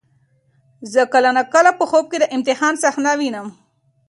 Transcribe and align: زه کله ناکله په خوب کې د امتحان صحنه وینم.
زه 0.91 1.01
کله 1.13 1.29
ناکله 1.37 1.71
په 1.79 1.85
خوب 1.89 2.05
کې 2.11 2.17
د 2.19 2.25
امتحان 2.35 2.73
صحنه 2.83 3.11
وینم. 3.19 3.47